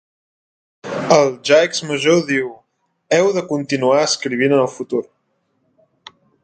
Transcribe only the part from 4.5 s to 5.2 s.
el futur.